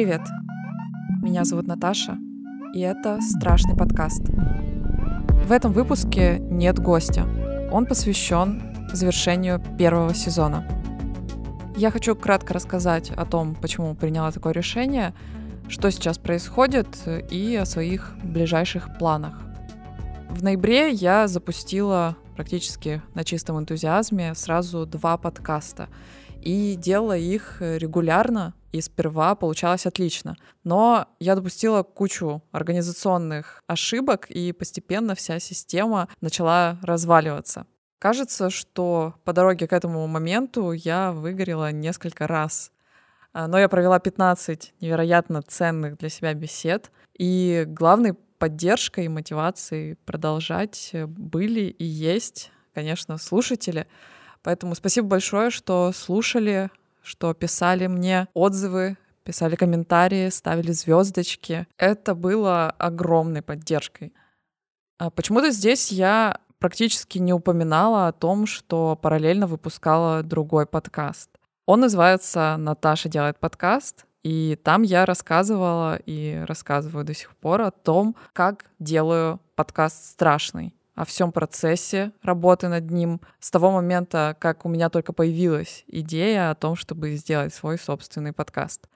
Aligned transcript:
Привет! 0.00 0.22
Меня 1.20 1.44
зовут 1.44 1.66
Наташа, 1.66 2.16
и 2.72 2.80
это 2.80 3.18
«Страшный 3.20 3.76
подкаст». 3.76 4.22
В 5.44 5.52
этом 5.52 5.74
выпуске 5.74 6.38
нет 6.38 6.78
гостя. 6.78 7.28
Он 7.70 7.84
посвящен 7.84 8.62
завершению 8.94 9.62
первого 9.76 10.14
сезона. 10.14 10.64
Я 11.76 11.90
хочу 11.90 12.16
кратко 12.16 12.54
рассказать 12.54 13.10
о 13.10 13.26
том, 13.26 13.54
почему 13.54 13.94
приняла 13.94 14.32
такое 14.32 14.54
решение, 14.54 15.12
что 15.68 15.90
сейчас 15.90 16.16
происходит 16.16 16.88
и 17.30 17.54
о 17.56 17.66
своих 17.66 18.16
ближайших 18.22 18.96
планах. 18.98 19.38
В 20.30 20.42
ноябре 20.42 20.92
я 20.92 21.28
запустила 21.28 22.16
практически 22.36 23.02
на 23.12 23.22
чистом 23.22 23.58
энтузиазме 23.58 24.34
сразу 24.34 24.86
два 24.86 25.18
подкаста 25.18 25.90
и 26.40 26.74
делала 26.74 27.18
их 27.18 27.58
регулярно, 27.60 28.54
и 28.72 28.80
сперва 28.80 29.34
получалось 29.34 29.86
отлично. 29.86 30.36
Но 30.64 31.06
я 31.18 31.34
допустила 31.34 31.82
кучу 31.82 32.42
организационных 32.52 33.62
ошибок, 33.66 34.30
и 34.30 34.52
постепенно 34.52 35.14
вся 35.14 35.38
система 35.38 36.08
начала 36.20 36.78
разваливаться. 36.82 37.66
Кажется, 37.98 38.48
что 38.48 39.14
по 39.24 39.32
дороге 39.32 39.68
к 39.68 39.72
этому 39.72 40.06
моменту 40.06 40.72
я 40.72 41.12
выгорела 41.12 41.70
несколько 41.70 42.26
раз. 42.26 42.72
А, 43.32 43.46
но 43.46 43.58
я 43.58 43.68
провела 43.68 43.98
15 43.98 44.74
невероятно 44.80 45.42
ценных 45.42 45.98
для 45.98 46.08
себя 46.08 46.32
бесед, 46.34 46.90
и 47.18 47.64
главной 47.66 48.14
поддержкой 48.14 49.04
и 49.04 49.08
мотивацией 49.08 49.96
продолжать 50.06 50.92
были 50.94 51.64
и 51.64 51.84
есть, 51.84 52.50
конечно, 52.72 53.18
слушатели. 53.18 53.86
Поэтому 54.42 54.74
спасибо 54.74 55.06
большое, 55.06 55.50
что 55.50 55.92
слушали, 55.92 56.70
что 57.02 57.34
писали 57.34 57.86
мне 57.86 58.28
отзывы, 58.34 58.96
писали 59.24 59.56
комментарии, 59.56 60.28
ставили 60.30 60.72
звездочки. 60.72 61.66
Это 61.76 62.14
было 62.14 62.70
огромной 62.70 63.42
поддержкой. 63.42 64.12
А 64.98 65.10
почему-то 65.10 65.50
здесь 65.50 65.92
я 65.92 66.40
практически 66.58 67.18
не 67.18 67.32
упоминала 67.32 68.08
о 68.08 68.12
том, 68.12 68.46
что 68.46 68.98
параллельно 69.00 69.46
выпускала 69.46 70.22
другой 70.22 70.66
подкаст. 70.66 71.30
Он 71.66 71.80
называется 71.80 72.56
«Наташа 72.58 73.08
делает 73.08 73.38
подкаст», 73.38 74.06
и 74.22 74.58
там 74.62 74.82
я 74.82 75.06
рассказывала 75.06 75.96
и 76.04 76.44
рассказываю 76.46 77.04
до 77.04 77.14
сих 77.14 77.34
пор 77.36 77.62
о 77.62 77.70
том, 77.70 78.16
как 78.34 78.66
делаю 78.78 79.40
подкаст 79.54 80.04
страшный 80.04 80.74
о 80.94 81.04
всем 81.04 81.32
процессе 81.32 82.12
работы 82.22 82.68
над 82.68 82.90
ним 82.90 83.20
с 83.38 83.50
того 83.50 83.70
момента, 83.70 84.36
как 84.38 84.64
у 84.64 84.68
меня 84.68 84.90
только 84.90 85.12
появилась 85.12 85.84
идея 85.86 86.50
о 86.50 86.54
том, 86.54 86.76
чтобы 86.76 87.14
сделать 87.16 87.54
свой 87.54 87.78
собственный 87.78 88.32
подкаст. 88.32 88.88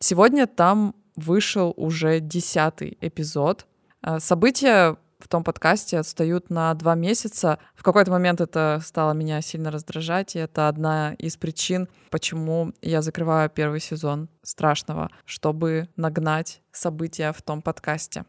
Сегодня 0.00 0.46
там 0.46 0.94
вышел 1.16 1.74
уже 1.76 2.20
десятый 2.20 2.96
эпизод. 3.00 3.66
А, 4.00 4.20
события 4.20 4.96
в 5.18 5.26
том 5.26 5.42
подкасте 5.42 5.98
отстают 5.98 6.48
на 6.48 6.72
два 6.74 6.94
месяца. 6.94 7.58
В 7.74 7.82
какой-то 7.82 8.10
момент 8.10 8.40
это 8.40 8.80
стало 8.84 9.12
меня 9.12 9.40
сильно 9.40 9.70
раздражать, 9.70 10.36
и 10.36 10.38
это 10.38 10.68
одна 10.68 11.14
из 11.14 11.36
причин, 11.36 11.88
почему 12.10 12.72
я 12.82 13.02
закрываю 13.02 13.50
первый 13.50 13.80
сезон 13.80 14.28
страшного, 14.42 15.10
чтобы 15.24 15.88
нагнать 15.96 16.62
события 16.70 17.32
в 17.32 17.42
том 17.42 17.62
подкасте. 17.62 18.24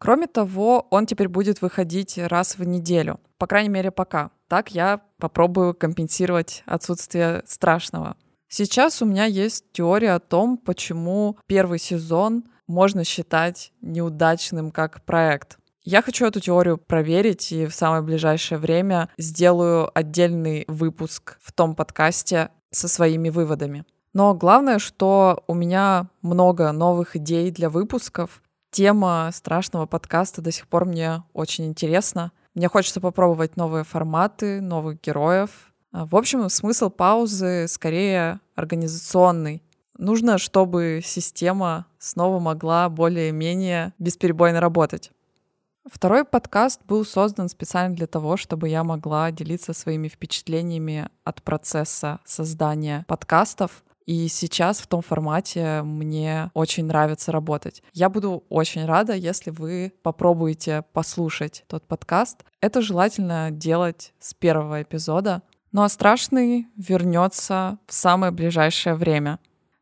Кроме 0.00 0.26
того, 0.26 0.86
он 0.88 1.04
теперь 1.04 1.28
будет 1.28 1.60
выходить 1.60 2.16
раз 2.16 2.56
в 2.56 2.64
неделю, 2.64 3.20
по 3.36 3.46
крайней 3.46 3.68
мере 3.68 3.90
пока. 3.90 4.30
Так 4.48 4.74
я 4.74 5.02
попробую 5.18 5.74
компенсировать 5.74 6.62
отсутствие 6.64 7.42
страшного. 7.46 8.16
Сейчас 8.48 9.02
у 9.02 9.04
меня 9.04 9.26
есть 9.26 9.66
теория 9.72 10.12
о 10.12 10.18
том, 10.18 10.56
почему 10.56 11.36
первый 11.46 11.78
сезон 11.78 12.44
можно 12.66 13.04
считать 13.04 13.74
неудачным 13.82 14.70
как 14.70 15.04
проект. 15.04 15.58
Я 15.82 16.00
хочу 16.00 16.24
эту 16.24 16.40
теорию 16.40 16.78
проверить 16.78 17.52
и 17.52 17.66
в 17.66 17.74
самое 17.74 18.00
ближайшее 18.02 18.56
время 18.56 19.10
сделаю 19.18 19.90
отдельный 19.96 20.64
выпуск 20.66 21.36
в 21.42 21.52
том 21.52 21.74
подкасте 21.74 22.48
со 22.70 22.88
своими 22.88 23.28
выводами. 23.28 23.84
Но 24.14 24.34
главное, 24.34 24.78
что 24.78 25.44
у 25.46 25.52
меня 25.52 26.08
много 26.22 26.72
новых 26.72 27.16
идей 27.16 27.50
для 27.50 27.68
выпусков, 27.68 28.42
Тема 28.70 29.30
страшного 29.32 29.86
подкаста 29.86 30.42
до 30.42 30.52
сих 30.52 30.68
пор 30.68 30.84
мне 30.84 31.24
очень 31.32 31.66
интересна. 31.66 32.30
Мне 32.54 32.68
хочется 32.68 33.00
попробовать 33.00 33.56
новые 33.56 33.82
форматы, 33.82 34.60
новых 34.60 35.00
героев. 35.00 35.72
А, 35.92 36.06
в 36.06 36.14
общем, 36.14 36.48
смысл 36.48 36.88
паузы 36.88 37.66
скорее 37.68 38.40
организационный. 38.54 39.62
Нужно, 39.98 40.38
чтобы 40.38 41.00
система 41.04 41.86
снова 41.98 42.38
могла 42.38 42.88
более-менее 42.88 43.92
бесперебойно 43.98 44.60
работать. 44.60 45.10
Второй 45.84 46.24
подкаст 46.24 46.80
был 46.84 47.04
создан 47.04 47.48
специально 47.48 47.96
для 47.96 48.06
того, 48.06 48.36
чтобы 48.36 48.68
я 48.68 48.84
могла 48.84 49.32
делиться 49.32 49.72
своими 49.72 50.06
впечатлениями 50.06 51.08
от 51.24 51.42
процесса 51.42 52.20
создания 52.24 53.04
подкастов, 53.08 53.82
и 54.10 54.26
сейчас 54.26 54.80
в 54.80 54.88
том 54.88 55.02
формате 55.02 55.82
мне 55.82 56.50
очень 56.52 56.84
нравится 56.86 57.30
работать. 57.30 57.80
Я 57.92 58.08
буду 58.08 58.42
очень 58.48 58.84
рада, 58.84 59.12
если 59.12 59.50
вы 59.50 59.92
попробуете 60.02 60.82
послушать 60.92 61.62
тот 61.68 61.86
подкаст. 61.86 62.44
Это 62.60 62.82
желательно 62.82 63.52
делать 63.52 64.12
с 64.18 64.34
первого 64.34 64.82
эпизода. 64.82 65.42
Ну 65.70 65.82
а 65.82 65.88
страшный 65.88 66.66
вернется 66.76 67.78
в 67.86 67.92
самое 67.94 68.32
ближайшее 68.32 68.96
время. 68.96 69.38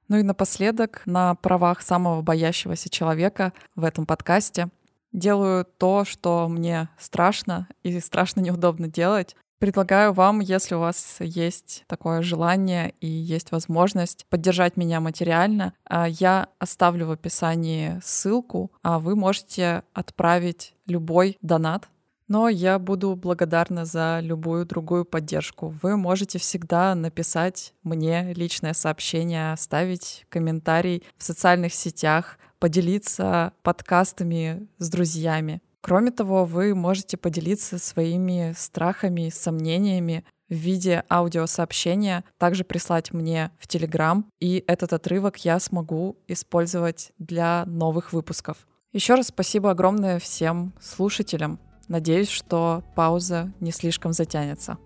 Ну 0.09 0.19
и 0.19 0.23
напоследок, 0.23 1.01
на 1.07 1.35
правах 1.37 1.81
самого 1.81 2.21
боящегося 2.21 2.91
человека 2.91 3.55
в 3.77 3.85
этом 3.85 4.05
подкасте, 4.05 4.69
делаю 5.11 5.65
то, 5.65 6.05
что 6.05 6.49
мне 6.49 6.91
страшно 6.99 7.67
и 7.83 7.99
страшно 7.99 8.41
неудобно 8.41 8.89
делать. 8.89 9.37
Предлагаю 9.59 10.13
вам, 10.13 10.39
если 10.39 10.77
у 10.77 10.81
вас 10.81 11.17
есть 11.21 11.85
такое 11.89 12.23
желание 12.23 12.95
и 13.01 13.09
есть 13.09 13.51
возможность 13.51 14.25
поддержать 14.31 14.77
меня 14.77 15.01
материально, 15.01 15.73
а, 15.85 16.09
я 16.09 16.49
оставлю 16.61 17.07
в 17.07 17.11
описании 17.11 17.99
ссылку, 18.03 18.71
а 18.83 19.01
вы 19.01 19.17
можете 19.17 19.83
отправить 19.95 20.75
любой 20.87 21.37
донат 21.43 21.89
но 22.29 22.51
я 22.51 22.79
буду 22.79 23.17
благодарна 23.17 23.87
за 23.87 24.21
любую 24.23 24.67
другую 24.67 25.07
поддержку. 25.07 25.75
Вы 25.83 25.97
можете 25.97 26.39
всегда 26.39 26.95
написать 26.95 27.73
мне 27.83 28.35
личное 28.35 28.75
сообщение, 28.75 29.53
оставить 29.53 30.27
комментарий 30.29 31.03
в 31.17 31.25
социальных 31.25 31.73
сетях, 31.73 32.39
поделиться 32.59 33.55
подкастами 33.63 34.69
с 34.77 34.91
друзьями. 34.91 35.63
Кроме 35.81 36.11
того, 36.11 36.45
вы 36.45 36.75
можете 36.75 37.17
поделиться 37.17 37.79
своими 37.79 38.55
страхами, 38.57 39.31
сомнениями 39.31 40.25
в 40.49 40.55
виде 40.55 41.05
аудиосообщения, 41.11 42.25
также 42.39 42.65
прислать 42.65 43.13
мне 43.13 43.51
в 43.59 43.67
Телеграм, 43.69 44.27
и 44.41 44.65
этот 44.67 44.93
отрывок 44.93 45.45
я 45.45 45.61
смогу 45.61 46.17
использовать 46.27 47.13
для 47.19 47.65
новых 47.67 48.13
выпусков. 48.13 48.67
Еще 48.93 49.15
раз 49.15 49.29
спасибо 49.29 49.71
огромное 49.71 50.19
всем 50.19 50.73
слушателям. 50.81 51.61
Надеюсь, 51.89 52.31
что 52.31 52.83
пауза 52.97 53.53
не 53.61 53.71
слишком 53.71 54.13
затянется. 54.13 54.79